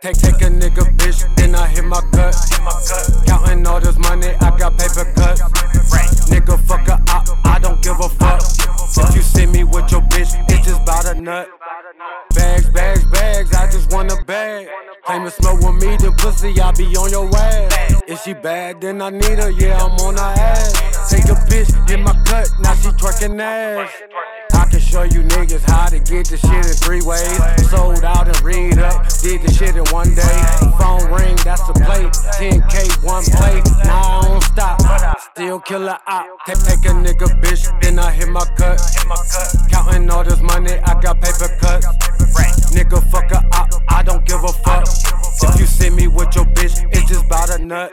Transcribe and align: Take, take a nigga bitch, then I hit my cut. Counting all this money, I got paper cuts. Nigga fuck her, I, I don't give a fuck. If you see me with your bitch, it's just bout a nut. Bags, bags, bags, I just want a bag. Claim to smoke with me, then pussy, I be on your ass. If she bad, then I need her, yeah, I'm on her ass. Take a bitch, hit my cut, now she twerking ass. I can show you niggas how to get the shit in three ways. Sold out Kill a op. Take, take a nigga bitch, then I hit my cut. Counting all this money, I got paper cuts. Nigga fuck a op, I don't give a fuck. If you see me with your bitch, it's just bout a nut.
Take, 0.00 0.16
take 0.16 0.40
a 0.40 0.48
nigga 0.48 0.96
bitch, 0.96 1.36
then 1.36 1.54
I 1.54 1.68
hit 1.68 1.84
my 1.84 2.00
cut. 2.12 2.34
Counting 3.26 3.66
all 3.66 3.80
this 3.80 3.98
money, 3.98 4.28
I 4.40 4.56
got 4.56 4.78
paper 4.78 5.04
cuts. 5.12 5.42
Nigga 6.30 6.58
fuck 6.64 6.86
her, 6.86 6.98
I, 7.08 7.56
I 7.56 7.58
don't 7.58 7.82
give 7.82 8.00
a 8.00 8.08
fuck. 8.08 8.40
If 8.40 9.14
you 9.14 9.20
see 9.20 9.44
me 9.44 9.62
with 9.62 9.92
your 9.92 10.00
bitch, 10.00 10.32
it's 10.48 10.66
just 10.66 10.86
bout 10.86 11.04
a 11.04 11.20
nut. 11.20 11.48
Bags, 12.34 12.70
bags, 12.70 13.04
bags, 13.08 13.54
I 13.54 13.70
just 13.70 13.92
want 13.92 14.10
a 14.10 14.16
bag. 14.24 14.68
Claim 15.04 15.24
to 15.24 15.30
smoke 15.30 15.60
with 15.60 15.84
me, 15.84 15.98
then 15.98 16.14
pussy, 16.14 16.58
I 16.58 16.72
be 16.72 16.84
on 16.96 17.10
your 17.10 17.28
ass. 17.36 18.02
If 18.08 18.22
she 18.22 18.32
bad, 18.32 18.80
then 18.80 19.02
I 19.02 19.10
need 19.10 19.38
her, 19.38 19.50
yeah, 19.50 19.84
I'm 19.84 19.92
on 20.00 20.14
her 20.14 20.20
ass. 20.20 21.10
Take 21.10 21.24
a 21.24 21.36
bitch, 21.44 21.88
hit 21.90 22.00
my 22.00 22.12
cut, 22.24 22.48
now 22.60 22.74
she 22.76 22.88
twerking 22.88 23.38
ass. 23.38 23.90
I 24.54 24.64
can 24.64 24.80
show 24.80 25.02
you 25.02 25.22
niggas 25.22 25.68
how 25.68 25.88
to 25.88 25.98
get 25.98 26.28
the 26.28 26.36
shit 26.36 26.52
in 26.52 26.76
three 26.84 27.02
ways. 27.02 27.70
Sold 27.70 28.04
out 28.04 28.19
Kill 35.64 35.88
a 35.88 36.00
op. 36.06 36.26
Take, 36.46 36.58
take 36.64 36.90
a 36.90 36.94
nigga 36.94 37.26
bitch, 37.40 37.80
then 37.80 37.98
I 37.98 38.10
hit 38.10 38.28
my 38.28 38.44
cut. 38.56 38.80
Counting 39.70 40.10
all 40.10 40.24
this 40.24 40.40
money, 40.40 40.72
I 40.72 41.00
got 41.00 41.20
paper 41.20 41.48
cuts. 41.60 41.86
Nigga 42.72 43.02
fuck 43.10 43.30
a 43.30 43.44
op, 43.56 43.68
I 43.88 44.02
don't 44.02 44.24
give 44.26 44.42
a 44.42 44.48
fuck. 44.48 44.86
If 45.42 45.60
you 45.60 45.66
see 45.66 45.90
me 45.90 46.08
with 46.08 46.34
your 46.34 46.44
bitch, 46.46 46.88
it's 46.92 47.08
just 47.08 47.28
bout 47.28 47.50
a 47.50 47.58
nut. 47.58 47.92